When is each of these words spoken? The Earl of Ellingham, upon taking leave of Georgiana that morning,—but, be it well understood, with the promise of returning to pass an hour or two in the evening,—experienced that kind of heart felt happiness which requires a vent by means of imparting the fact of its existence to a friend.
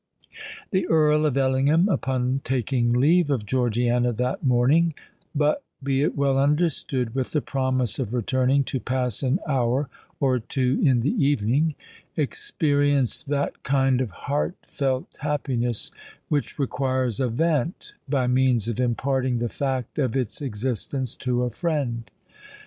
The 0.71 0.87
Earl 0.87 1.27
of 1.27 1.37
Ellingham, 1.37 1.87
upon 1.87 2.41
taking 2.43 2.91
leave 2.91 3.29
of 3.29 3.45
Georgiana 3.45 4.11
that 4.13 4.43
morning,—but, 4.43 5.61
be 5.83 6.01
it 6.01 6.15
well 6.17 6.39
understood, 6.39 7.13
with 7.13 7.33
the 7.33 7.39
promise 7.41 7.99
of 7.99 8.11
returning 8.11 8.63
to 8.63 8.79
pass 8.79 9.21
an 9.21 9.37
hour 9.47 9.89
or 10.19 10.39
two 10.39 10.79
in 10.83 11.01
the 11.01 11.13
evening,—experienced 11.23 13.27
that 13.29 13.61
kind 13.61 14.01
of 14.01 14.09
heart 14.09 14.55
felt 14.67 15.05
happiness 15.19 15.91
which 16.29 16.57
requires 16.57 17.19
a 17.19 17.27
vent 17.27 17.93
by 18.09 18.25
means 18.25 18.67
of 18.67 18.79
imparting 18.79 19.37
the 19.37 19.49
fact 19.49 19.99
of 19.99 20.17
its 20.17 20.41
existence 20.41 21.13
to 21.17 21.43
a 21.43 21.51
friend. 21.51 22.09